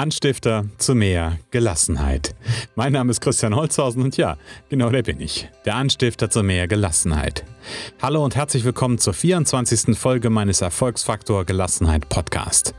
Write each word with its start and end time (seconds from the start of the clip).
Anstifter 0.00 0.64
zu 0.78 0.94
mehr 0.94 1.38
Gelassenheit. 1.50 2.34
Mein 2.74 2.94
Name 2.94 3.10
ist 3.10 3.20
Christian 3.20 3.54
Holzhausen 3.54 4.00
und 4.02 4.16
ja, 4.16 4.38
genau 4.70 4.88
der 4.88 5.02
bin 5.02 5.20
ich. 5.20 5.50
Der 5.66 5.74
Anstifter 5.74 6.30
zu 6.30 6.42
mehr 6.42 6.66
Gelassenheit. 6.68 7.44
Hallo 8.00 8.24
und 8.24 8.34
herzlich 8.34 8.64
willkommen 8.64 8.96
zur 8.96 9.12
24. 9.12 9.98
Folge 9.98 10.30
meines 10.30 10.62
Erfolgsfaktor 10.62 11.44
Gelassenheit 11.44 12.08
Podcast. 12.08 12.74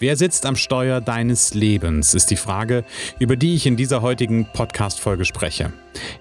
Wer 0.00 0.18
sitzt 0.18 0.44
am 0.44 0.54
Steuer 0.54 1.00
deines 1.00 1.54
Lebens, 1.54 2.12
ist 2.12 2.30
die 2.30 2.36
Frage, 2.36 2.84
über 3.18 3.36
die 3.36 3.54
ich 3.54 3.64
in 3.64 3.78
dieser 3.78 4.02
heutigen 4.02 4.44
Podcast-Folge 4.52 5.24
spreche. 5.24 5.72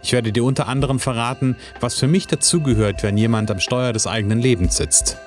Ich 0.02 0.14
werde 0.14 0.32
dir 0.32 0.46
unter 0.46 0.70
anderem 0.70 1.02
verraten, 1.02 1.58
was 1.82 2.00
für 2.00 2.08
mich 2.08 2.28
dazugehört, 2.28 3.04
wenn 3.04 3.18
jemand 3.18 3.52
am 3.52 3.60
Steuer 3.60 3.92
des 3.92 4.08
eigenen 4.08 4.40
Lebens 4.40 4.78
sitzt. 4.78 5.18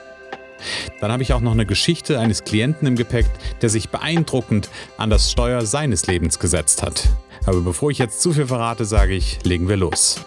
Dann 1.00 1.12
habe 1.12 1.22
ich 1.22 1.32
auch 1.32 1.40
noch 1.40 1.52
eine 1.52 1.66
Geschichte 1.66 2.18
eines 2.18 2.44
Klienten 2.44 2.86
im 2.86 2.96
Gepäck, 2.96 3.26
der 3.60 3.68
sich 3.68 3.88
beeindruckend 3.88 4.68
an 4.96 5.10
das 5.10 5.30
Steuer 5.30 5.66
seines 5.66 6.06
Lebens 6.06 6.38
gesetzt 6.38 6.82
hat. 6.82 7.08
Aber 7.44 7.60
bevor 7.60 7.90
ich 7.90 7.98
jetzt 7.98 8.20
zu 8.20 8.32
viel 8.32 8.46
verrate, 8.46 8.84
sage 8.84 9.14
ich, 9.14 9.38
legen 9.44 9.68
wir 9.68 9.76
los. 9.76 10.24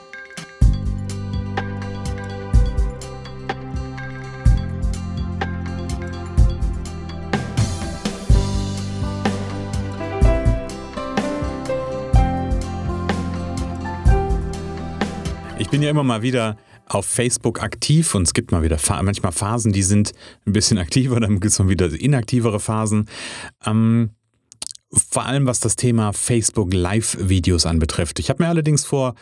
Ich 15.57 15.69
bin 15.69 15.81
ja 15.81 15.89
immer 15.89 16.03
mal 16.03 16.21
wieder 16.21 16.57
auf 16.87 17.05
Facebook 17.05 17.61
aktiv 17.63 18.15
und 18.15 18.23
es 18.23 18.33
gibt 18.33 18.51
mal 18.51 18.63
wieder 18.63 18.77
manchmal 19.01 19.31
Phasen, 19.31 19.71
die 19.71 19.83
sind 19.83 20.13
ein 20.45 20.53
bisschen 20.53 20.77
aktiver, 20.85 21.19
dann 21.19 21.39
gibt 21.39 21.45
es 21.45 21.59
mal 21.59 21.69
wieder 21.69 21.91
inaktivere 21.91 22.59
Phasen. 22.59 23.07
Ähm, 23.65 24.11
vor 25.11 25.25
allem 25.25 25.45
was 25.45 25.59
das 25.59 25.75
Thema 25.75 26.13
Facebook 26.13 26.73
Live-Videos 26.73 27.65
anbetrifft. 27.65 28.19
Ich 28.19 28.29
habe 28.29 28.43
mir 28.43 28.49
allerdings 28.49 28.85
vor, 28.85 29.15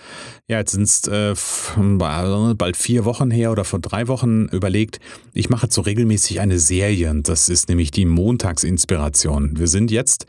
ja, 0.48 0.60
jetzt 0.60 0.72
sind 0.72 0.84
es 0.84 1.08
äh, 1.08 1.34
bald 1.76 2.78
vier 2.78 3.06
Wochen 3.06 3.32
her 3.32 3.52
oder 3.52 3.64
vor 3.64 3.80
drei 3.80 4.08
Wochen 4.08 4.46
überlegt, 4.48 5.00
ich 5.34 5.50
mache 5.50 5.66
jetzt 5.68 5.76
so 5.76 5.82
regelmäßig 5.82 6.40
eine 6.40 6.60
Serie. 6.60 7.14
Das 7.24 7.50
ist 7.50 7.70
nämlich 7.70 7.92
die 7.92 8.06
Montagsinspiration. 8.06 9.58
Wir 9.58 9.68
sind 9.68 9.92
jetzt, 9.92 10.26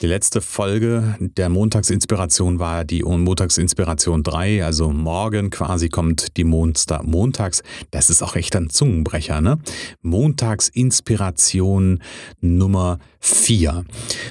die 0.00 0.06
letzte 0.06 0.40
Folge 0.40 1.16
der 1.18 1.48
Montagsinspiration 1.48 2.58
war 2.58 2.84
die 2.84 3.02
Montagsinspiration 3.02 4.22
3, 4.22 4.64
also 4.64 4.90
morgen 4.90 5.50
quasi 5.50 5.88
kommt 5.88 6.36
die 6.36 6.44
Monster 6.44 7.02
Montags. 7.02 7.62
Das 7.90 8.10
ist 8.10 8.22
auch 8.22 8.36
echt 8.36 8.54
ein 8.56 8.70
Zungenbrecher, 8.70 9.40
ne? 9.40 9.58
Montagsinspiration 10.02 12.00
Nummer 12.40 12.98
4. 13.20 13.84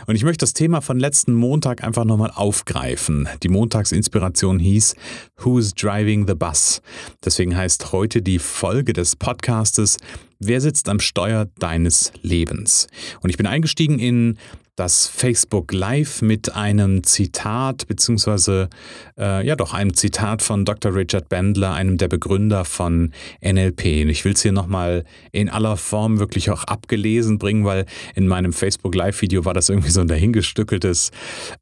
Und 0.05 0.15
ich 0.15 0.23
möchte 0.23 0.43
das 0.43 0.53
Thema 0.53 0.81
von 0.81 0.99
letzten 0.99 1.33
Montag 1.33 1.83
einfach 1.83 2.05
nochmal 2.05 2.31
aufgreifen. 2.33 3.27
Die 3.43 3.49
Montagsinspiration 3.49 4.59
hieß 4.59 4.95
Who's 5.43 5.73
Driving 5.73 6.27
the 6.27 6.35
Bus? 6.35 6.81
Deswegen 7.23 7.55
heißt 7.55 7.91
heute 7.91 8.21
die 8.21 8.39
Folge 8.39 8.93
des 8.93 9.15
Podcastes 9.15 9.97
Wer 10.39 10.61
sitzt 10.61 10.87
am 10.87 10.99
Steuer 10.99 11.47
deines 11.57 12.11
Lebens? 12.21 12.87
Und 13.21 13.31
ich 13.31 13.37
bin 13.37 13.47
eingestiegen 13.47 13.97
in 13.97 14.37
das 14.77 15.07
Facebook 15.07 15.73
Live 15.73 16.21
mit 16.21 16.55
einem 16.55 17.03
Zitat, 17.03 17.87
beziehungsweise 17.87 18.69
äh, 19.17 19.45
ja 19.45 19.55
doch 19.55 19.73
einem 19.73 19.95
Zitat 19.95 20.43
von 20.43 20.65
Dr. 20.65 20.93
Richard 20.93 21.29
Bandler, 21.29 21.73
einem 21.73 21.97
der 21.97 22.07
Begründer 22.07 22.63
von 22.63 23.11
NLP. 23.41 24.03
Und 24.03 24.09
ich 24.09 24.23
will 24.23 24.33
es 24.33 24.43
hier 24.43 24.51
nochmal 24.51 25.03
in 25.31 25.49
aller 25.49 25.77
Form 25.77 26.19
wirklich 26.19 26.51
auch 26.51 26.63
abgelesen 26.63 27.39
bringen, 27.39 27.65
weil 27.65 27.87
in 28.13 28.27
meinem 28.27 28.53
Facebook 28.53 28.93
Live-Video 28.93 29.45
war 29.45 29.55
das 29.55 29.69
irgendwie 29.69 29.89
so 29.89 30.01
ein 30.01 30.07
dahingestückeltes, 30.07 31.09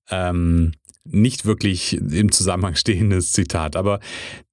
ähm, 0.09 0.73
nicht 1.05 1.45
wirklich 1.45 1.93
im 1.93 2.33
Zusammenhang 2.33 2.75
stehendes 2.75 3.31
Zitat. 3.31 3.77
Aber 3.77 4.01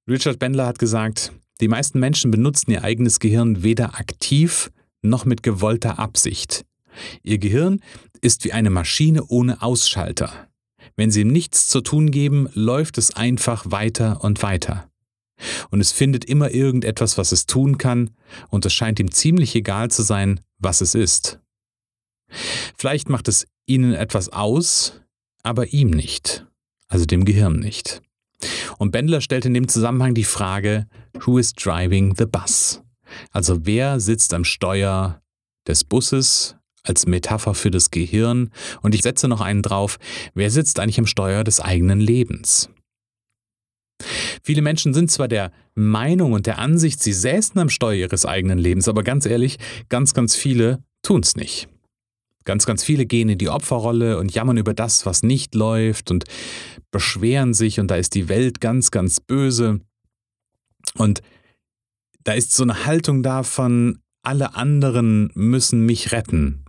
Richard 0.07 0.39
Bandler 0.39 0.67
hat 0.67 0.79
gesagt, 0.79 1.33
die 1.59 1.67
meisten 1.67 1.99
Menschen 1.99 2.31
benutzen 2.31 2.71
ihr 2.71 2.83
eigenes 2.85 3.19
Gehirn 3.19 3.61
weder 3.61 3.99
aktiv 3.99 4.71
noch 5.01 5.25
mit 5.25 5.43
gewollter 5.43 5.99
Absicht. 5.99 6.63
Ihr 7.23 7.39
Gehirn 7.39 7.81
ist 8.23 8.43
wie 8.43 8.53
eine 8.53 8.69
Maschine 8.69 9.25
ohne 9.25 9.61
Ausschalter. 9.61 10.47
Wenn 10.95 11.11
Sie 11.11 11.21
ihm 11.21 11.29
nichts 11.29 11.67
zu 11.67 11.81
tun 11.81 12.11
geben, 12.11 12.49
läuft 12.53 12.97
es 12.97 13.15
einfach 13.15 13.65
weiter 13.69 14.23
und 14.23 14.43
weiter. 14.43 14.89
Und 15.71 15.81
es 15.81 15.91
findet 15.91 16.25
immer 16.25 16.51
irgendetwas, 16.51 17.17
was 17.17 17.31
es 17.31 17.45
tun 17.45 17.77
kann, 17.77 18.11
und 18.49 18.65
es 18.65 18.73
scheint 18.73 18.99
ihm 18.99 19.11
ziemlich 19.11 19.55
egal 19.55 19.91
zu 19.91 20.03
sein, 20.03 20.39
was 20.59 20.81
es 20.81 20.95
ist. 20.95 21.39
Vielleicht 22.77 23.09
macht 23.09 23.27
es 23.27 23.45
Ihnen 23.65 23.93
etwas 23.93 24.29
aus, 24.29 25.01
aber 25.41 25.73
ihm 25.73 25.89
nicht, 25.89 26.45
also 26.87 27.05
dem 27.05 27.25
Gehirn 27.25 27.59
nicht. 27.59 28.01
Und 28.77 28.91
Bendler 28.91 29.21
stellt 29.21 29.45
in 29.45 29.53
dem 29.53 29.67
Zusammenhang 29.67 30.13
die 30.13 30.23
Frage, 30.23 30.87
who 31.25 31.37
is 31.37 31.53
driving 31.53 32.15
the 32.17 32.25
bus? 32.25 32.81
Also 33.31 33.65
wer 33.65 33.99
sitzt 33.99 34.33
am 34.33 34.43
Steuer 34.43 35.21
des 35.67 35.83
Busses, 35.83 36.55
als 36.83 37.05
Metapher 37.05 37.53
für 37.53 37.71
das 37.71 37.91
Gehirn 37.91 38.49
und 38.81 38.93
ich 38.93 39.01
setze 39.01 39.27
noch 39.27 39.41
einen 39.41 39.61
drauf, 39.61 39.97
wer 40.33 40.49
sitzt 40.51 40.79
eigentlich 40.79 40.99
am 40.99 41.07
Steuer 41.07 41.43
des 41.43 41.59
eigenen 41.59 41.99
Lebens? 41.99 42.69
Viele 44.43 44.61
Menschen 44.61 44.93
sind 44.93 45.09
zwar 45.09 45.27
der 45.27 45.51
Meinung 45.75 46.33
und 46.33 46.45
der 46.45 46.59
Ansicht, 46.59 47.01
sie 47.01 47.13
säßen 47.13 47.59
am 47.59 47.69
Steuer 47.69 47.93
ihres 47.93 48.25
eigenen 48.25 48.57
Lebens, 48.57 48.87
aber 48.87 49.03
ganz 49.03 49.25
ehrlich, 49.25 49.57
ganz, 49.89 50.13
ganz 50.13 50.35
viele 50.35 50.83
tun 51.03 51.21
es 51.21 51.35
nicht. 51.35 51.69
Ganz, 52.45 52.65
ganz 52.65 52.83
viele 52.83 53.05
gehen 53.05 53.29
in 53.29 53.37
die 53.37 53.47
Opferrolle 53.47 54.17
und 54.17 54.33
jammern 54.33 54.57
über 54.57 54.73
das, 54.73 55.05
was 55.05 55.23
nicht 55.23 55.55
läuft 55.55 56.11
und 56.11 56.25
beschweren 56.91 57.53
sich 57.53 57.79
und 57.79 57.87
da 57.87 57.95
ist 57.95 58.15
die 58.15 58.27
Welt 58.27 58.59
ganz, 58.59 58.91
ganz 58.91 59.21
böse. 59.21 59.79
Und 60.95 61.21
da 62.25 62.33
ist 62.33 62.53
so 62.53 62.63
eine 62.63 62.85
Haltung 62.85 63.23
da 63.23 63.43
von, 63.43 63.99
alle 64.23 64.55
anderen 64.55 65.31
müssen 65.33 65.85
mich 65.85 66.11
retten. 66.11 66.62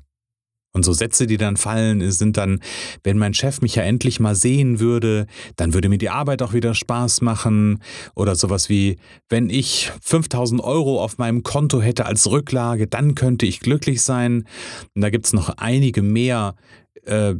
Und 0.74 0.84
so 0.84 0.92
Sätze, 0.92 1.28
die 1.28 1.36
dann 1.36 1.56
fallen, 1.56 2.10
sind 2.10 2.36
dann, 2.36 2.58
wenn 3.04 3.16
mein 3.16 3.32
Chef 3.32 3.60
mich 3.60 3.76
ja 3.76 3.84
endlich 3.84 4.18
mal 4.18 4.34
sehen 4.34 4.80
würde, 4.80 5.26
dann 5.54 5.72
würde 5.72 5.88
mir 5.88 5.98
die 5.98 6.10
Arbeit 6.10 6.42
auch 6.42 6.52
wieder 6.52 6.74
Spaß 6.74 7.20
machen. 7.20 7.80
Oder 8.16 8.34
sowas 8.34 8.68
wie, 8.68 8.98
wenn 9.28 9.50
ich 9.50 9.92
5000 10.02 10.60
Euro 10.60 11.00
auf 11.00 11.16
meinem 11.16 11.44
Konto 11.44 11.80
hätte 11.80 12.06
als 12.06 12.28
Rücklage, 12.28 12.88
dann 12.88 13.14
könnte 13.14 13.46
ich 13.46 13.60
glücklich 13.60 14.02
sein. 14.02 14.48
Und 14.94 15.02
da 15.02 15.10
gibt's 15.10 15.32
noch 15.32 15.48
einige 15.58 16.02
mehr, 16.02 16.56
äh, 17.04 17.34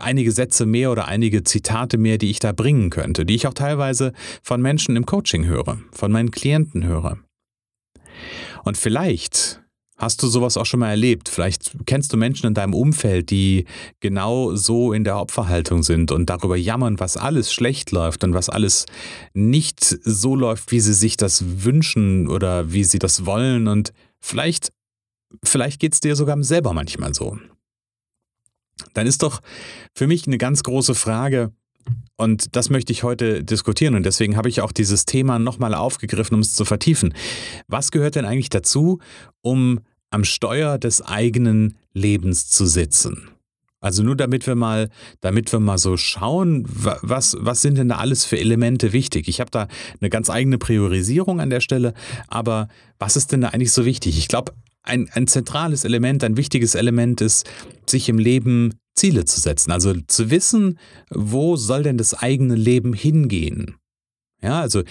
einige 0.00 0.32
Sätze 0.32 0.66
mehr 0.66 0.90
oder 0.90 1.06
einige 1.06 1.44
Zitate 1.44 1.98
mehr, 1.98 2.18
die 2.18 2.30
ich 2.30 2.40
da 2.40 2.50
bringen 2.50 2.90
könnte, 2.90 3.24
die 3.24 3.36
ich 3.36 3.46
auch 3.46 3.54
teilweise 3.54 4.12
von 4.42 4.60
Menschen 4.60 4.96
im 4.96 5.06
Coaching 5.06 5.46
höre, 5.46 5.78
von 5.92 6.10
meinen 6.10 6.32
Klienten 6.32 6.84
höre. 6.84 7.18
Und 8.64 8.76
vielleicht 8.76 9.61
Hast 10.02 10.20
du 10.20 10.26
sowas 10.26 10.56
auch 10.56 10.66
schon 10.66 10.80
mal 10.80 10.90
erlebt? 10.90 11.28
Vielleicht 11.28 11.76
kennst 11.86 12.12
du 12.12 12.16
Menschen 12.16 12.48
in 12.48 12.54
deinem 12.54 12.74
Umfeld, 12.74 13.30
die 13.30 13.66
genau 14.00 14.52
so 14.56 14.92
in 14.92 15.04
der 15.04 15.16
Opferhaltung 15.16 15.84
sind 15.84 16.10
und 16.10 16.28
darüber 16.28 16.56
jammern, 16.56 16.98
was 16.98 17.16
alles 17.16 17.52
schlecht 17.52 17.92
läuft 17.92 18.24
und 18.24 18.34
was 18.34 18.48
alles 18.48 18.86
nicht 19.32 19.84
so 20.02 20.34
läuft, 20.34 20.72
wie 20.72 20.80
sie 20.80 20.92
sich 20.92 21.16
das 21.16 21.44
wünschen 21.62 22.26
oder 22.26 22.72
wie 22.72 22.82
sie 22.82 22.98
das 22.98 23.26
wollen. 23.26 23.68
Und 23.68 23.92
vielleicht, 24.18 24.72
vielleicht 25.44 25.78
geht 25.78 25.92
es 25.92 26.00
dir 26.00 26.16
sogar 26.16 26.42
selber 26.42 26.72
manchmal 26.72 27.14
so. 27.14 27.38
Dann 28.94 29.06
ist 29.06 29.22
doch 29.22 29.40
für 29.94 30.08
mich 30.08 30.26
eine 30.26 30.38
ganz 30.38 30.64
große 30.64 30.96
Frage, 30.96 31.52
und 32.16 32.54
das 32.54 32.70
möchte 32.70 32.92
ich 32.92 33.02
heute 33.02 33.42
diskutieren 33.42 33.96
und 33.96 34.04
deswegen 34.04 34.36
habe 34.36 34.48
ich 34.48 34.60
auch 34.60 34.70
dieses 34.70 35.06
Thema 35.06 35.40
nochmal 35.40 35.74
aufgegriffen, 35.74 36.34
um 36.34 36.40
es 36.40 36.54
zu 36.54 36.64
vertiefen. 36.64 37.14
Was 37.66 37.90
gehört 37.90 38.14
denn 38.14 38.24
eigentlich 38.24 38.50
dazu, 38.50 39.00
um 39.40 39.80
am 40.12 40.24
Steuer 40.24 40.78
des 40.78 41.02
eigenen 41.02 41.76
Lebens 41.92 42.48
zu 42.48 42.66
sitzen. 42.66 43.28
Also 43.80 44.04
nur 44.04 44.14
damit 44.14 44.46
wir 44.46 44.54
mal, 44.54 44.90
damit 45.20 45.52
wir 45.52 45.58
mal 45.58 45.76
so 45.76 45.96
schauen, 45.96 46.64
was, 46.68 47.36
was 47.40 47.62
sind 47.62 47.78
denn 47.78 47.88
da 47.88 47.96
alles 47.96 48.24
für 48.24 48.38
Elemente 48.38 48.92
wichtig? 48.92 49.26
Ich 49.26 49.40
habe 49.40 49.50
da 49.50 49.66
eine 50.00 50.08
ganz 50.08 50.30
eigene 50.30 50.56
Priorisierung 50.56 51.40
an 51.40 51.50
der 51.50 51.60
Stelle, 51.60 51.92
aber 52.28 52.68
was 53.00 53.16
ist 53.16 53.32
denn 53.32 53.40
da 53.40 53.48
eigentlich 53.48 53.72
so 53.72 53.84
wichtig? 53.84 54.18
Ich 54.18 54.28
glaube, 54.28 54.52
ein, 54.84 55.08
ein 55.12 55.26
zentrales 55.26 55.84
Element, 55.84 56.22
ein 56.22 56.36
wichtiges 56.36 56.76
Element 56.76 57.20
ist, 57.20 57.50
sich 57.88 58.08
im 58.08 58.18
Leben 58.18 58.74
Ziele 58.94 59.24
zu 59.24 59.40
setzen. 59.40 59.72
Also 59.72 59.94
zu 60.06 60.30
wissen, 60.30 60.78
wo 61.10 61.56
soll 61.56 61.82
denn 61.82 61.98
das 61.98 62.14
eigene 62.14 62.54
Leben 62.54 62.92
hingehen? 62.92 63.76
Ja, 64.42 64.60
also 64.60 64.82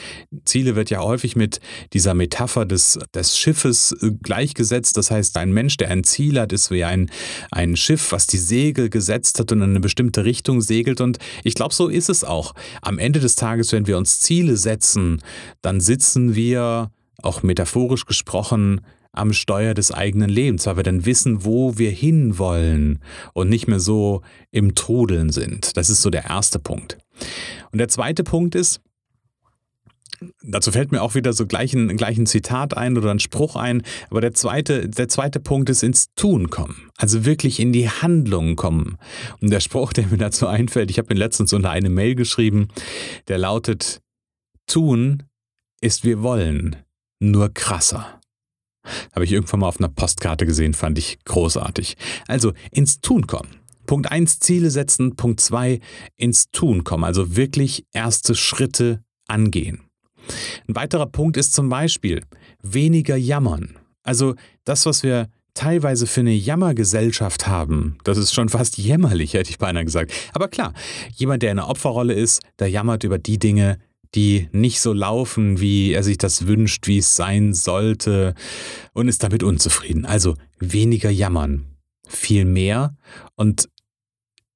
Ziele 0.45 0.75
wird 0.75 0.89
ja 0.89 1.01
häufig 1.01 1.35
mit 1.35 1.59
dieser 1.93 2.13
Metapher 2.13 2.65
des, 2.65 2.97
des 3.13 3.37
Schiffes 3.37 3.91
äh, 4.01 4.11
gleichgesetzt. 4.21 4.95
Das 4.95 5.11
heißt, 5.11 5.35
ein 5.37 5.51
Mensch, 5.51 5.77
der 5.77 5.89
ein 5.89 6.03
Ziel 6.03 6.39
hat, 6.39 6.53
ist 6.53 6.71
wie 6.71 6.85
ein, 6.85 7.09
ein 7.51 7.75
Schiff, 7.75 8.11
was 8.11 8.27
die 8.27 8.37
Segel 8.37 8.89
gesetzt 8.89 9.39
hat 9.39 9.51
und 9.51 9.61
in 9.61 9.71
eine 9.71 9.81
bestimmte 9.81 10.23
Richtung 10.23 10.61
segelt. 10.61 11.01
Und 11.01 11.17
ich 11.43 11.55
glaube, 11.55 11.73
so 11.73 11.89
ist 11.89 12.09
es 12.09 12.23
auch. 12.23 12.53
Am 12.81 12.97
Ende 12.97 13.19
des 13.19 13.35
Tages, 13.35 13.73
wenn 13.73 13.87
wir 13.87 13.97
uns 13.97 14.19
Ziele 14.19 14.55
setzen, 14.55 15.21
dann 15.61 15.81
sitzen 15.81 16.35
wir, 16.35 16.91
auch 17.21 17.43
metaphorisch 17.43 18.05
gesprochen, 18.05 18.81
am 19.13 19.33
Steuer 19.33 19.73
des 19.73 19.91
eigenen 19.91 20.29
Lebens, 20.29 20.65
weil 20.65 20.77
wir 20.77 20.83
dann 20.83 21.05
wissen, 21.05 21.43
wo 21.43 21.77
wir 21.77 21.91
hinwollen 21.91 22.99
und 23.33 23.49
nicht 23.49 23.67
mehr 23.67 23.79
so 23.79 24.21
im 24.51 24.73
Trudeln 24.73 25.31
sind. 25.31 25.75
Das 25.75 25.89
ist 25.89 26.01
so 26.01 26.09
der 26.09 26.25
erste 26.25 26.59
Punkt. 26.59 26.97
Und 27.71 27.79
der 27.79 27.89
zweite 27.89 28.23
Punkt 28.23 28.55
ist, 28.55 28.79
dazu 30.43 30.71
fällt 30.71 30.91
mir 30.91 31.01
auch 31.01 31.15
wieder 31.15 31.33
so 31.33 31.45
gleich 31.45 31.73
ein, 31.73 31.95
gleich 31.97 32.17
ein 32.17 32.25
Zitat 32.25 32.75
ein 32.75 32.97
oder 32.97 33.11
ein 33.11 33.19
Spruch 33.19 33.55
ein, 33.55 33.83
aber 34.09 34.21
der 34.21 34.33
zweite, 34.33 34.89
der 34.89 35.07
zweite 35.07 35.39
Punkt 35.39 35.69
ist 35.69 35.83
ins 35.83 36.13
Tun 36.15 36.49
kommen. 36.49 36.89
Also 36.97 37.25
wirklich 37.25 37.59
in 37.59 37.73
die 37.73 37.89
Handlungen 37.89 38.55
kommen. 38.55 38.97
Und 39.39 39.51
der 39.51 39.59
Spruch, 39.59 39.93
der 39.93 40.07
mir 40.07 40.17
dazu 40.17 40.47
einfällt, 40.47 40.91
ich 40.91 40.97
habe 40.97 41.13
mir 41.13 41.19
letztens 41.19 41.53
unter 41.53 41.71
eine 41.71 41.89
Mail 41.89 42.15
geschrieben, 42.15 42.69
der 43.27 43.37
lautet, 43.37 44.01
tun 44.67 45.23
ist 45.81 46.03
wir 46.03 46.21
wollen, 46.21 46.75
nur 47.19 47.53
krasser. 47.53 48.19
Habe 49.13 49.25
ich 49.25 49.31
irgendwann 49.31 49.61
mal 49.61 49.67
auf 49.67 49.79
einer 49.79 49.89
Postkarte 49.89 50.45
gesehen, 50.45 50.73
fand 50.73 50.97
ich 50.97 51.23
großartig. 51.25 51.97
Also 52.27 52.53
ins 52.71 52.99
Tun 52.99 53.27
kommen. 53.27 53.49
Punkt 53.85 54.11
1 54.11 54.39
Ziele 54.39 54.69
setzen, 54.69 55.15
Punkt 55.15 55.39
2 55.39 55.79
ins 56.17 56.49
Tun 56.51 56.83
kommen, 56.83 57.03
also 57.03 57.35
wirklich 57.35 57.85
erste 57.93 58.35
Schritte 58.35 59.03
angehen. 59.27 59.90
Ein 60.67 60.75
weiterer 60.75 61.07
Punkt 61.07 61.37
ist 61.37 61.53
zum 61.53 61.69
Beispiel 61.69 62.21
weniger 62.61 63.15
jammern. 63.15 63.77
Also 64.03 64.35
das, 64.63 64.85
was 64.85 65.03
wir 65.03 65.29
teilweise 65.53 66.07
für 66.07 66.21
eine 66.21 66.33
Jammergesellschaft 66.33 67.47
haben, 67.47 67.97
das 68.03 68.17
ist 68.17 68.33
schon 68.33 68.49
fast 68.49 68.77
jämmerlich, 68.77 69.33
hätte 69.33 69.49
ich 69.49 69.57
beinahe 69.57 69.85
gesagt. 69.85 70.11
Aber 70.33 70.47
klar, 70.47 70.73
jemand, 71.13 71.43
der 71.43 71.51
in 71.51 71.59
einer 71.59 71.69
Opferrolle 71.69 72.13
ist, 72.13 72.41
der 72.59 72.69
jammert 72.69 73.03
über 73.03 73.17
die 73.17 73.37
Dinge, 73.37 73.77
die 74.15 74.49
nicht 74.51 74.81
so 74.81 74.93
laufen, 74.93 75.59
wie 75.59 75.93
er 75.93 76.03
sich 76.03 76.17
das 76.17 76.47
wünscht, 76.47 76.87
wie 76.87 76.97
es 76.97 77.15
sein 77.15 77.53
sollte 77.53 78.33
und 78.93 79.07
ist 79.07 79.23
damit 79.23 79.43
unzufrieden. 79.43 80.05
Also 80.05 80.35
weniger 80.59 81.09
jammern, 81.09 81.77
viel 82.07 82.45
mehr 82.45 82.95
und 83.35 83.69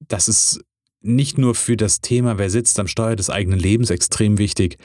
das 0.07 0.27
ist 0.27 0.62
nicht 1.01 1.38
nur 1.38 1.56
für 1.56 1.77
das 1.77 2.01
Thema, 2.01 2.38
wer 2.38 2.50
sitzt 2.50 2.79
am 2.79 2.88
Steuer 2.88 3.15
des 3.15 3.29
eigenen 3.29 3.59
Lebens 3.59 3.91
extrem 3.91 4.38
wichtig, 4.38 4.77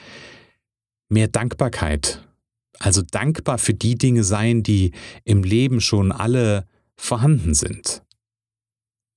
mehr 1.11 1.27
Dankbarkeit. 1.27 2.27
Also 2.79 3.01
dankbar 3.01 3.57
für 3.57 3.73
die 3.73 3.95
Dinge 3.95 4.23
sein, 4.23 4.63
die 4.63 4.91
im 5.23 5.43
Leben 5.43 5.81
schon 5.81 6.11
alle 6.11 6.65
vorhanden 6.95 7.53
sind. 7.53 8.03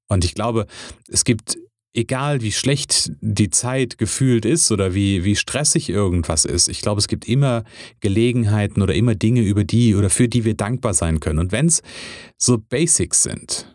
Und 0.08 0.24
ich 0.24 0.34
glaube, 0.34 0.66
es 1.08 1.24
gibt 1.24 1.56
egal 1.94 2.42
wie 2.42 2.52
schlecht 2.52 3.12
die 3.20 3.50
Zeit 3.50 3.98
gefühlt 3.98 4.44
ist 4.44 4.70
oder 4.72 4.94
wie, 4.94 5.24
wie 5.24 5.36
stressig 5.36 5.88
irgendwas 5.88 6.44
ist, 6.44 6.68
ich 6.68 6.80
glaube, 6.80 6.98
es 6.98 7.08
gibt 7.08 7.26
immer 7.26 7.64
Gelegenheiten 8.00 8.82
oder 8.82 8.94
immer 8.94 9.14
Dinge, 9.14 9.42
über 9.42 9.64
die 9.64 9.94
oder 9.94 10.10
für 10.10 10.28
die 10.28 10.44
wir 10.44 10.54
dankbar 10.54 10.92
sein 10.92 11.20
können. 11.20 11.38
Und 11.38 11.52
wenn 11.52 11.66
es 11.66 11.82
so 12.36 12.58
Basics 12.58 13.22
sind, 13.22 13.72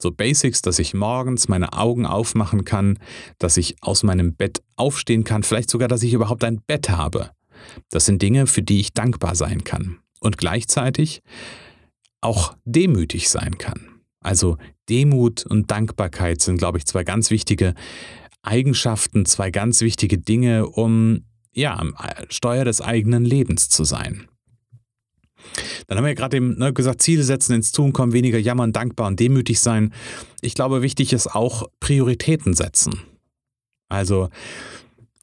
so 0.00 0.12
Basics, 0.12 0.62
dass 0.62 0.78
ich 0.78 0.94
morgens 0.94 1.48
meine 1.48 1.72
Augen 1.72 2.06
aufmachen 2.06 2.64
kann, 2.64 2.98
dass 3.38 3.56
ich 3.56 3.76
aus 3.80 4.02
meinem 4.02 4.34
Bett 4.34 4.62
aufstehen 4.76 5.24
kann, 5.24 5.42
vielleicht 5.42 5.70
sogar, 5.70 5.88
dass 5.88 6.02
ich 6.02 6.12
überhaupt 6.12 6.44
ein 6.44 6.60
Bett 6.66 6.90
habe. 6.90 7.30
Das 7.90 8.06
sind 8.06 8.22
Dinge, 8.22 8.46
für 8.46 8.62
die 8.62 8.80
ich 8.80 8.92
dankbar 8.92 9.34
sein 9.34 9.64
kann. 9.64 9.98
Und 10.20 10.38
gleichzeitig 10.38 11.22
auch 12.20 12.56
demütig 12.64 13.28
sein 13.28 13.58
kann. 13.58 14.00
Also 14.20 14.56
Demut 14.88 15.46
und 15.46 15.70
Dankbarkeit 15.70 16.40
sind, 16.40 16.58
glaube 16.58 16.78
ich, 16.78 16.86
zwei 16.86 17.04
ganz 17.04 17.30
wichtige 17.30 17.74
Eigenschaften, 18.42 19.26
zwei 19.26 19.50
ganz 19.50 19.80
wichtige 19.80 20.18
Dinge, 20.18 20.66
um 20.66 21.24
ja, 21.52 21.82
Steuer 22.28 22.64
des 22.64 22.80
eigenen 22.80 23.24
Lebens 23.24 23.68
zu 23.68 23.84
sein. 23.84 24.28
Dann 25.86 25.98
haben 25.98 26.04
wir 26.04 26.10
ja 26.10 26.14
gerade 26.14 26.36
eben 26.36 26.58
ne, 26.58 26.72
gesagt, 26.72 27.02
Ziele 27.02 27.22
setzen, 27.22 27.54
ins 27.54 27.72
Tun 27.72 27.92
kommen, 27.92 28.12
weniger 28.12 28.38
jammern, 28.38 28.72
dankbar 28.72 29.06
und 29.06 29.20
demütig 29.20 29.60
sein. 29.60 29.92
Ich 30.40 30.54
glaube, 30.54 30.82
wichtig 30.82 31.12
ist 31.12 31.28
auch 31.28 31.68
Prioritäten 31.80 32.54
setzen. 32.54 33.00
Also 33.88 34.28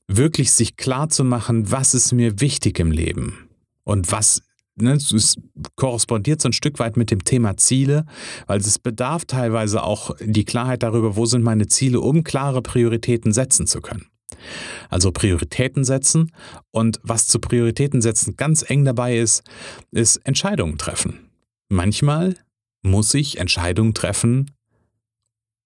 wirklich 0.08 0.52
sich 0.52 0.78
klar 0.78 1.10
zu 1.10 1.24
machen, 1.24 1.72
was 1.72 1.94
ist 1.94 2.12
mir 2.12 2.40
wichtig 2.40 2.80
im 2.80 2.92
Leben 2.92 3.50
und 3.84 4.12
was 4.12 4.42
ne, 4.76 4.94
es 4.94 5.38
korrespondiert 5.76 6.42
so 6.42 6.50
ein 6.50 6.54
Stück 6.54 6.80
weit 6.80 6.98
mit 6.98 7.12
dem 7.12 7.24
Thema 7.24 7.58
Ziele, 7.58 8.06
weil 8.48 8.60
es 8.60 8.80
bedarf 8.80 9.26
teilweise 9.26 9.84
auch 9.84 10.16
die 10.20 10.46
Klarheit 10.46 10.84
darüber, 10.84 11.16
wo 11.16 11.26
sind 11.26 11.44
meine 11.44 11.68
Ziele, 11.68 12.00
um 12.00 12.24
klare 12.24 12.62
Prioritäten 12.62 13.34
setzen 13.34 13.68
zu 13.68 13.82
können. 13.82 14.08
Also 14.90 15.12
Prioritäten 15.12 15.84
setzen 15.84 16.32
und 16.72 17.00
was 17.04 17.28
zu 17.28 17.40
Prioritäten 17.40 18.02
setzen 18.02 18.36
ganz 18.36 18.68
eng 18.68 18.84
dabei 18.84 19.18
ist, 19.18 19.44
ist 19.92 20.18
Entscheidungen 20.18 20.78
treffen. 20.78 21.30
Manchmal 21.70 22.36
muss 22.82 23.14
ich 23.14 23.38
Entscheidungen 23.38 23.94
treffen, 23.94 24.52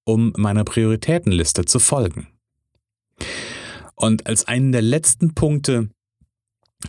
um 0.05 0.33
meiner 0.37 0.63
Prioritätenliste 0.63 1.65
zu 1.65 1.79
folgen. 1.79 2.27
Und 3.97 4.27
als 4.27 4.47
einen 4.47 4.71
der 4.71 4.83
letzten 4.83 5.33
Punkte, 5.33 5.89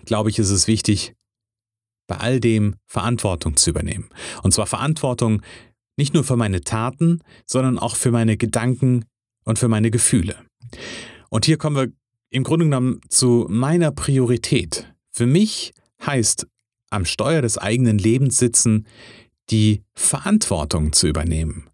glaube 0.05 0.31
ich, 0.31 0.39
ist 0.39 0.51
es 0.51 0.69
wichtig, 0.69 1.15
bei 2.07 2.19
all 2.19 2.39
dem 2.39 2.77
Verantwortung 2.87 3.57
zu 3.57 3.71
übernehmen. 3.71 4.09
Und 4.43 4.53
zwar 4.53 4.67
Verantwortung 4.67 5.43
nicht 5.97 6.15
nur 6.15 6.23
für 6.23 6.37
meine 6.37 6.61
Taten, 6.61 7.21
sondern 7.45 7.79
auch 7.79 7.97
für 7.97 8.11
meine 8.11 8.37
Gedanken 8.37 9.05
und 9.45 9.59
für 9.59 9.69
meine 9.69 9.91
Gefühle. 9.91 10.37
Und 11.31 11.45
hier 11.45 11.57
kommen 11.57 11.77
wir 11.77 11.93
im 12.31 12.45
Grunde 12.45 12.67
genommen 12.67 13.01
zu 13.09 13.47
meiner 13.49 13.91
Priorität. 13.91 14.93
Für 15.11 15.27
mich 15.27 15.73
heißt 16.05 16.47
am 16.91 17.05
Steuer 17.05 17.43
des 17.43 17.59
eigenen 17.59 17.99
Lebens 17.99 18.39
sitzen, 18.39 18.87
die 19.51 19.83
Verantwortung 19.95 20.93
zu 20.93 21.09
übernehmen. 21.09 21.68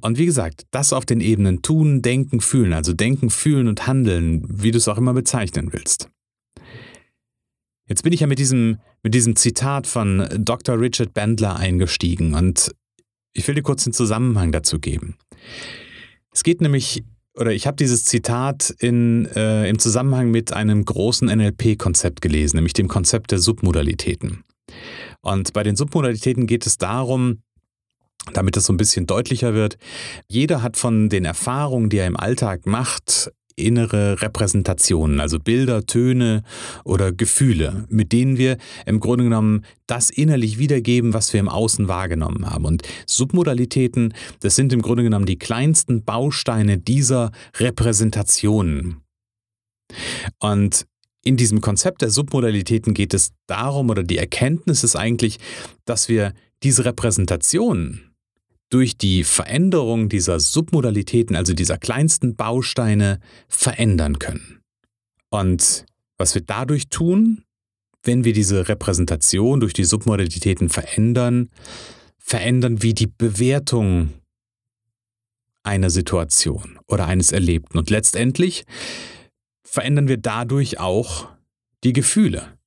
Und 0.00 0.18
wie 0.18 0.26
gesagt, 0.26 0.64
das 0.70 0.92
auf 0.92 1.04
den 1.04 1.20
Ebenen 1.20 1.62
tun, 1.62 2.02
denken, 2.02 2.40
fühlen, 2.40 2.72
also 2.72 2.92
denken, 2.92 3.30
fühlen 3.30 3.68
und 3.68 3.86
handeln, 3.86 4.44
wie 4.48 4.70
du 4.70 4.78
es 4.78 4.88
auch 4.88 4.98
immer 4.98 5.14
bezeichnen 5.14 5.72
willst. 5.72 6.08
Jetzt 7.86 8.02
bin 8.02 8.12
ich 8.12 8.20
ja 8.20 8.26
mit 8.26 8.38
diesem, 8.38 8.78
mit 9.02 9.14
diesem 9.14 9.34
Zitat 9.34 9.86
von 9.86 10.28
Dr. 10.36 10.78
Richard 10.78 11.14
Bandler 11.14 11.56
eingestiegen 11.56 12.34
und 12.34 12.74
ich 13.32 13.46
will 13.48 13.54
dir 13.54 13.62
kurz 13.62 13.84
den 13.84 13.92
Zusammenhang 13.92 14.52
dazu 14.52 14.78
geben. 14.78 15.16
Es 16.32 16.42
geht 16.42 16.60
nämlich, 16.60 17.04
oder 17.34 17.52
ich 17.52 17.66
habe 17.66 17.76
dieses 17.76 18.04
Zitat 18.04 18.74
in, 18.78 19.26
äh, 19.34 19.68
im 19.68 19.78
Zusammenhang 19.78 20.30
mit 20.30 20.52
einem 20.52 20.84
großen 20.84 21.28
NLP-Konzept 21.28 22.20
gelesen, 22.20 22.56
nämlich 22.56 22.74
dem 22.74 22.88
Konzept 22.88 23.30
der 23.30 23.38
Submodalitäten. 23.38 24.44
Und 25.22 25.52
bei 25.52 25.62
den 25.62 25.76
Submodalitäten 25.76 26.46
geht 26.46 26.66
es 26.66 26.78
darum, 26.78 27.42
damit 28.32 28.56
es 28.56 28.66
so 28.66 28.72
ein 28.72 28.76
bisschen 28.76 29.06
deutlicher 29.06 29.54
wird, 29.54 29.78
jeder 30.28 30.62
hat 30.62 30.76
von 30.76 31.08
den 31.08 31.24
Erfahrungen, 31.24 31.90
die 31.90 31.98
er 31.98 32.06
im 32.06 32.16
Alltag 32.16 32.66
macht, 32.66 33.30
innere 33.58 34.22
Repräsentationen, 34.22 35.20
also 35.20 35.38
Bilder, 35.38 35.84
Töne 35.84 36.42
oder 36.84 37.12
Gefühle, 37.12 37.86
mit 37.88 38.12
denen 38.12 38.38
wir 38.38 38.56
im 38.86 39.00
Grunde 39.00 39.24
genommen 39.24 39.64
das 39.86 40.10
innerlich 40.10 40.58
wiedergeben, 40.58 41.12
was 41.12 41.32
wir 41.32 41.40
im 41.40 41.48
Außen 41.48 41.88
wahrgenommen 41.88 42.48
haben. 42.48 42.64
Und 42.64 42.82
Submodalitäten, 43.06 44.14
das 44.40 44.54
sind 44.54 44.72
im 44.72 44.82
Grunde 44.82 45.02
genommen 45.02 45.26
die 45.26 45.38
kleinsten 45.38 46.04
Bausteine 46.04 46.78
dieser 46.78 47.32
Repräsentationen. 47.56 49.02
Und 50.38 50.86
in 51.24 51.36
diesem 51.36 51.60
Konzept 51.60 52.02
der 52.02 52.10
Submodalitäten 52.10 52.94
geht 52.94 53.12
es 53.12 53.32
darum, 53.46 53.90
oder 53.90 54.02
die 54.02 54.18
Erkenntnis 54.18 54.84
ist 54.84 54.96
eigentlich, 54.96 55.38
dass 55.84 56.08
wir 56.08 56.32
diese 56.62 56.84
Repräsentationen 56.84 58.07
durch 58.70 58.98
die 58.98 59.24
Veränderung 59.24 60.08
dieser 60.08 60.40
Submodalitäten, 60.40 61.36
also 61.36 61.54
dieser 61.54 61.78
kleinsten 61.78 62.36
Bausteine, 62.36 63.20
verändern 63.48 64.18
können. 64.18 64.60
Und 65.30 65.86
was 66.16 66.34
wir 66.34 66.42
dadurch 66.42 66.88
tun, 66.88 67.44
wenn 68.02 68.24
wir 68.24 68.32
diese 68.32 68.68
Repräsentation 68.68 69.60
durch 69.60 69.72
die 69.72 69.84
Submodalitäten 69.84 70.68
verändern, 70.68 71.50
verändern 72.18 72.82
wir 72.82 72.94
die 72.94 73.06
Bewertung 73.06 74.12
einer 75.62 75.90
Situation 75.90 76.78
oder 76.86 77.06
eines 77.06 77.32
Erlebten. 77.32 77.78
Und 77.78 77.90
letztendlich 77.90 78.64
verändern 79.62 80.08
wir 80.08 80.16
dadurch 80.16 80.78
auch 80.78 81.28
die 81.84 81.92
Gefühle 81.92 82.58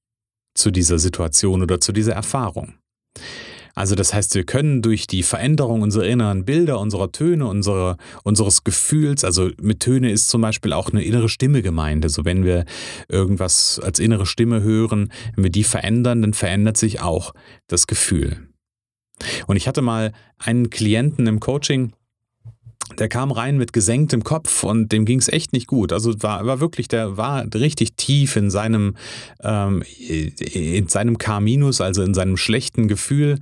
zu 0.54 0.72
dieser 0.72 1.00
Situation 1.00 1.62
oder 1.62 1.80
zu 1.80 1.92
dieser 1.92 2.14
Erfahrung. 2.14 2.76
Also 3.76 3.96
das 3.96 4.14
heißt, 4.14 4.36
wir 4.36 4.44
können 4.44 4.82
durch 4.82 5.08
die 5.08 5.24
Veränderung 5.24 5.82
unserer 5.82 6.06
inneren 6.06 6.46
Bilder, 6.46 6.80
unserer 6.80 7.12
Töne, 7.12 7.48
unsere, 7.48 7.98
unseres 8.24 8.64
Gefühls, 8.64 9.24
also 9.24 9.50
mit 9.62 9.80
Töne 9.80 10.12
ist 10.12 10.30
zum 10.30 10.42
Beispiel 10.42 10.74
auch 10.74 10.92
eine 10.92 11.04
innere 11.04 11.30
Stimme 11.30 11.62
gemeint. 11.62 12.04
Also 12.04 12.26
wenn 12.26 12.44
wir 12.44 12.66
irgendwas 13.08 13.80
als 13.80 14.00
innere 14.00 14.26
Stimme 14.26 14.62
hören, 14.62 15.12
wenn 15.36 15.46
wir 15.46 15.52
die 15.52 15.64
verändern, 15.64 16.22
dann 16.22 16.34
verändert 16.34 16.78
sich 16.78 17.02
auch 17.02 17.34
das 17.68 17.88
Gefühl. 17.88 18.48
Und 19.48 19.56
ich 19.56 19.68
hatte 19.68 19.82
mal 19.82 20.14
einen 20.38 20.70
Klienten 20.70 21.28
im 21.28 21.40
Coaching, 21.40 21.94
der 23.00 23.10
kam 23.10 23.32
rein 23.32 23.58
mit 23.58 23.74
gesenktem 23.74 24.24
Kopf 24.24 24.64
und 24.64 24.92
dem 24.92 25.06
ging 25.06 25.20
es 25.20 25.28
echt 25.28 25.54
nicht 25.54 25.68
gut. 25.68 25.94
Also 25.94 26.14
war, 26.22 26.46
war 26.46 26.60
wirklich, 26.60 26.88
der 26.88 27.18
war 27.18 27.46
richtig 27.54 27.96
tief 27.96 28.36
in 28.36 28.50
seinem, 28.50 28.96
ähm, 29.44 29.84
in 30.08 30.88
seinem 30.88 31.18
K-, 31.18 31.32
also 31.82 32.04
in 32.04 32.14
seinem 32.14 32.38
schlechten 32.38 32.88
Gefühl. 32.88 33.40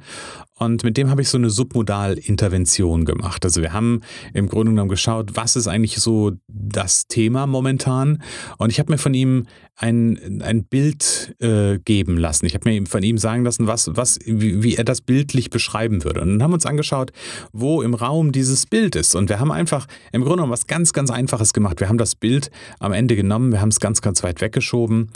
Und 0.59 0.83
mit 0.83 0.97
dem 0.97 1.09
habe 1.09 1.21
ich 1.21 1.29
so 1.29 1.37
eine 1.37 1.49
Submodal-Intervention 1.49 3.05
gemacht. 3.05 3.45
Also 3.45 3.61
wir 3.61 3.71
haben 3.71 4.01
im 4.33 4.47
Grunde 4.47 4.71
genommen 4.71 4.89
geschaut, 4.89 5.31
was 5.35 5.55
ist 5.55 5.67
eigentlich 5.67 5.97
so 5.99 6.33
das 6.47 7.07
Thema 7.07 7.47
momentan. 7.47 8.21
Und 8.57 8.69
ich 8.69 8.79
habe 8.79 8.91
mir 8.91 8.97
von 8.97 9.13
ihm 9.13 9.45
ein, 9.77 10.41
ein 10.41 10.65
Bild 10.65 11.35
äh, 11.39 11.79
geben 11.79 12.17
lassen. 12.17 12.45
Ich 12.45 12.55
habe 12.55 12.69
mir 12.69 12.85
von 12.85 13.01
ihm 13.01 13.17
sagen 13.17 13.45
lassen, 13.45 13.67
was, 13.67 13.89
was, 13.93 14.19
wie, 14.25 14.61
wie, 14.61 14.75
er 14.75 14.83
das 14.83 14.99
bildlich 14.99 15.49
beschreiben 15.49 16.03
würde. 16.03 16.19
Und 16.21 16.27
dann 16.27 16.43
haben 16.43 16.51
wir 16.51 16.55
uns 16.55 16.65
angeschaut, 16.65 17.13
wo 17.53 17.81
im 17.81 17.93
Raum 17.93 18.33
dieses 18.33 18.65
Bild 18.65 18.97
ist. 18.97 19.15
Und 19.15 19.29
wir 19.29 19.39
haben 19.39 19.53
einfach 19.53 19.87
im 20.11 20.21
Grunde 20.21 20.37
genommen 20.37 20.51
was 20.51 20.67
ganz, 20.67 20.91
ganz 20.91 21.09
Einfaches 21.09 21.53
gemacht. 21.53 21.79
Wir 21.79 21.87
haben 21.87 21.97
das 21.97 22.15
Bild 22.15 22.51
am 22.79 22.91
Ende 22.91 23.15
genommen, 23.15 23.53
wir 23.53 23.61
haben 23.61 23.69
es 23.69 23.79
ganz, 23.79 24.01
ganz 24.01 24.23
weit 24.23 24.41
weggeschoben. 24.41 25.09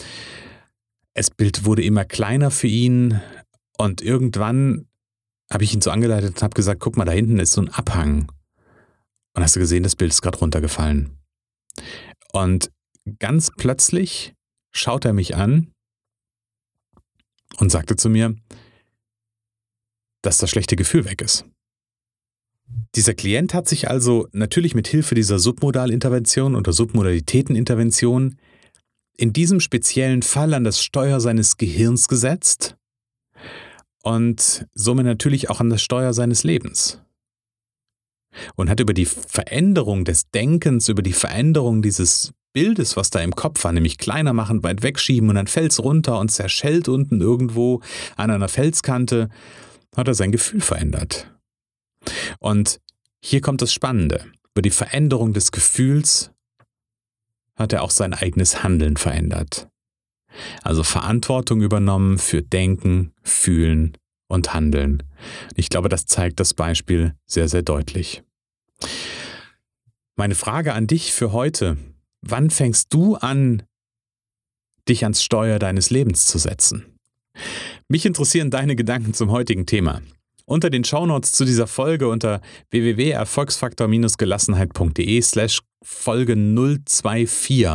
Das 1.14 1.30
Bild 1.30 1.66
wurde 1.66 1.84
immer 1.84 2.06
kleiner 2.06 2.50
für 2.50 2.68
ihn 2.68 3.20
und 3.78 4.02
irgendwann 4.02 4.86
habe 5.52 5.64
ich 5.64 5.74
ihn 5.74 5.82
so 5.82 5.92
angeleitet 5.92 6.36
und 6.36 6.44
habe 6.44 6.56
gesagt, 6.56 6.80
guck 6.80 6.98
mal, 6.98 7.06
da 7.06 7.12
hinten 7.12 7.40
ist 7.40 7.54
so 7.54 7.62
ein 7.62 7.70
Abhang. 7.70 8.32
Und 9.36 9.44
hast 9.44 9.56
du 9.56 9.60
gesehen, 9.60 9.84
das 9.84 9.96
Bild 9.96 10.12
ist 10.12 10.22
gerade 10.22 10.38
runtergefallen. 10.38 11.18
Und 12.32 12.72
ganz 13.20 13.52
plötzlich 13.56 14.34
schaut 14.72 15.06
er 15.06 15.14
mich 15.14 15.36
an 15.36 15.72
und 17.58 17.72
sagte 17.72 17.96
zu 17.96 18.10
mir, 18.10 18.36
dass 20.22 20.38
das 20.38 20.50
schlechte 20.50 20.76
Gefühl 20.76 21.06
weg 21.06 21.22
ist. 21.22 21.46
Dieser 22.96 23.14
Klient 23.14 23.54
hat 23.54 23.68
sich 23.68 23.90
also 23.90 24.28
natürlich 24.32 24.74
mit 24.74 24.88
Hilfe 24.88 25.16
dieser 25.16 25.38
Submodalintervention 25.38 26.56
oder 26.56 26.74
Submodalitätenintervention 26.74 28.38
in 29.16 29.34
diesem 29.34 29.60
speziellen 29.60 30.22
Fall 30.22 30.54
an 30.54 30.64
das 30.64 30.82
Steuer 30.82 31.20
seines 31.20 31.58
Gehirns 31.58 32.08
gesetzt 32.08 32.78
und 34.04 34.68
somit 34.74 35.06
natürlich 35.06 35.50
auch 35.50 35.60
an 35.60 35.70
das 35.70 35.82
Steuer 35.82 36.14
seines 36.14 36.44
Lebens. 36.44 37.02
Und 38.56 38.70
hat 38.70 38.80
über 38.80 38.94
die 38.94 39.06
Veränderung 39.06 40.06
des 40.06 40.30
Denkens, 40.30 40.90
über 40.90 41.02
die 41.02 41.14
Veränderung 41.14 41.82
dieses 41.82 42.34
Bildes, 42.52 42.98
was 42.98 43.10
da 43.10 43.20
im 43.20 43.36
Kopf 43.36 43.64
war, 43.64 43.72
nämlich 43.72 43.98
kleiner 43.98 44.34
machen, 44.34 44.64
weit 44.64 44.84
wegschieben 44.84 45.30
und 45.30 45.36
dann 45.36 45.48
fällt's 45.48 45.80
runter 45.80 46.20
und 46.20 46.30
zerschellt 46.30 46.88
unten 46.88 47.22
irgendwo 47.22 47.82
an 48.16 48.30
einer 48.30 48.50
Felskante, 48.50 49.30
hat 49.96 50.08
er 50.08 50.14
sein 50.14 50.32
Gefühl 50.32 50.62
verändert. 50.62 51.32
Und 52.40 52.80
hier 53.22 53.42
kommt 53.42 53.62
das 53.62 53.74
Spannende. 53.74 54.26
Über 54.54 54.62
die 54.62 54.70
Veränderung 54.70 55.34
des 55.34 55.52
Gefühls 55.52 56.32
hat 57.56 57.74
er 57.74 57.84
auch 57.84 57.92
sein 57.92 58.14
eigenes 58.14 58.64
Handeln 58.64 58.98
verändert. 58.98 59.70
Also 60.62 60.84
Verantwortung 60.84 61.62
übernommen 61.62 62.18
für 62.18 62.42
Denken, 62.42 63.14
Fühlen 63.22 63.98
und 64.28 64.54
Handeln. 64.54 65.04
Ich 65.56 65.70
glaube, 65.70 65.90
das 65.90 66.06
zeigt 66.06 66.40
das 66.40 66.54
Beispiel 66.54 67.16
sehr, 67.26 67.48
sehr 67.48 67.62
deutlich. 67.62 68.24
Meine 70.16 70.36
Frage 70.36 70.74
an 70.74 70.88
dich 70.88 71.14
für 71.14 71.32
heute, 71.32 71.78
wann 72.22 72.50
fängst 72.50 72.94
du 72.94 73.16
an, 73.16 73.64
dich 74.88 75.04
ans 75.04 75.24
Steuer 75.24 75.60
deines 75.60 75.90
Lebens 75.90 76.26
zu 76.26 76.38
setzen? 76.38 76.98
Mich 77.88 78.06
interessieren 78.06 78.52
deine 78.52 78.76
Gedanken 78.76 79.14
zum 79.14 79.32
heutigen 79.32 79.66
Thema. 79.66 80.02
Unter 80.46 80.70
den 80.70 80.84
Shownotes 80.84 81.32
zu 81.32 81.46
dieser 81.46 81.68
Folge 81.68 82.10
unter 82.10 82.42
www.erfolgsfaktor-gelassenheit.de 82.70 85.22
slash 85.22 85.62
Folge 85.82 86.36
024 86.36 87.66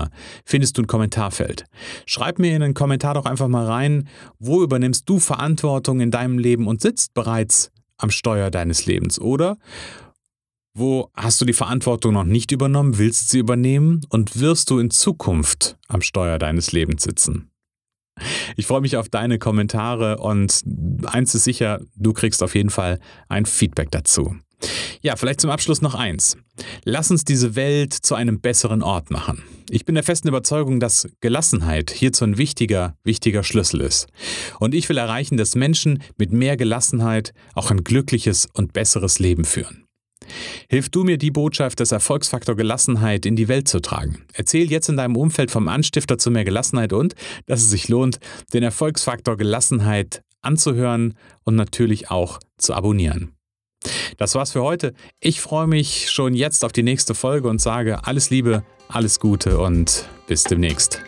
findest 0.45 0.77
du 0.77 0.83
ein 0.83 0.87
Kommentarfeld. 0.87 1.65
Schreib 2.07 2.39
mir 2.39 2.55
in 2.55 2.61
den 2.61 2.75
Kommentar 2.75 3.15
doch 3.15 3.25
einfach 3.27 3.49
mal 3.49 3.67
rein, 3.67 4.09
wo 4.39 4.63
übernimmst 4.63 5.09
du 5.09 5.19
Verantwortung 5.19 6.01
in 6.01 6.11
deinem 6.11 6.39
Leben 6.39 6.67
und 6.67 6.83
sitzt 6.83 7.15
bereits 7.15 7.71
am 7.97 8.11
Steuer 8.11 8.51
deines 8.51 8.85
Lebens 8.87 9.21
oder 9.21 9.57
wo 10.75 11.11
hast 11.15 11.41
du 11.41 11.45
die 11.45 11.53
Verantwortung 11.53 12.15
noch 12.15 12.25
nicht 12.25 12.53
übernommen, 12.53 12.99
willst 12.99 13.31
sie 13.31 13.41
übernehmen 13.41 14.03
und 14.11 14.39
wirst 14.39 14.71
du 14.71 14.79
in 14.79 14.91
Zukunft 14.91 15.77
am 15.89 16.03
Steuer 16.03 16.39
deines 16.39 16.71
Lebens 16.71 17.03
sitzen? 17.03 17.48
Ich 18.57 18.67
freue 18.67 18.81
mich 18.81 18.97
auf 18.97 19.09
deine 19.09 19.39
Kommentare 19.39 20.19
und 20.19 20.63
eins 21.07 21.35
ist 21.35 21.45
sicher, 21.45 21.81
du 21.97 22.13
kriegst 22.13 22.43
auf 22.43 22.55
jeden 22.55 22.71
Fall 22.71 22.99
ein 23.29 23.47
Feedback 23.47 23.91
dazu. 23.91 24.37
Ja, 25.01 25.17
vielleicht 25.17 25.41
zum 25.41 25.51
Abschluss 25.51 25.83
noch 25.83 25.95
eins. 25.95 26.37
Lass 26.85 27.11
uns 27.11 27.25
diese 27.25 27.55
Welt 27.55 27.93
zu 27.93 28.15
einem 28.15 28.41
besseren 28.41 28.83
Ort 28.83 29.11
machen. 29.11 29.43
Ich 29.71 29.85
bin 29.85 29.95
der 29.95 30.05
festen 30.05 30.29
Überzeugung, 30.29 30.81
dass 30.81 31.09
Gelassenheit 31.21 31.91
hierzu 31.91 32.25
ein 32.25 32.39
wichtiger, 32.39 32.97
wichtiger 33.05 33.45
Schlüssel 33.45 33.81
ist. 33.83 34.09
Und 34.59 34.75
ich 34.75 34.89
will 34.89 34.99
erreichen, 34.99 35.37
dass 35.37 35.55
Menschen 35.55 36.03
mit 36.17 36.33
mehr 36.33 36.57
Gelassenheit 36.57 37.33
auch 37.55 37.71
ein 37.71 37.85
glückliches 37.85 38.49
und 38.53 38.73
besseres 38.73 39.19
Leben 39.19 39.45
führen. 39.45 39.88
Hilf 40.69 40.89
du 40.91 41.05
mir, 41.05 41.19
die 41.19 41.31
Botschaft 41.31 41.81
des 41.81 41.93
Erfolgsfaktor 41.93 42.57
Gelassenheit 42.57 43.27
in 43.27 43.37
die 43.37 43.49
Welt 43.49 43.69
zu 43.69 43.81
tragen. 43.81 44.25
Erzähl 44.35 44.71
jetzt 44.71 44.89
in 44.89 44.97
deinem 44.97 45.17
Umfeld 45.17 45.51
vom 45.51 45.69
Anstifter 45.69 46.19
zu 46.19 46.31
mehr 46.31 46.45
Gelassenheit 46.45 46.93
und, 46.93 47.15
dass 47.47 47.61
es 47.63 47.71
sich 47.71 47.89
lohnt, 47.89 48.19
den 48.53 48.63
Erfolgsfaktor 48.63 49.37
Gelassenheit 49.37 50.23
anzuhören 50.43 51.15
und 51.45 51.57
natürlich 51.57 52.11
auch 52.11 52.39
zu 52.59 52.75
abonnieren. 52.75 53.33
Das 54.17 54.35
war's 54.35 54.53
für 54.53 54.63
heute. 54.63 54.93
Ich 55.21 55.41
freue 55.41 55.67
mich 55.67 56.11
schon 56.11 56.35
jetzt 56.35 56.65
auf 56.65 56.73
die 56.73 56.83
nächste 56.83 57.15
Folge 57.15 57.49
und 57.49 57.61
sage 57.61 58.05
alles 58.07 58.31
Liebe, 58.31 58.65
alles 58.89 59.21
Gute 59.21 59.59
und 59.59 60.09
bis 60.27 60.45
demnächst. 60.45 61.03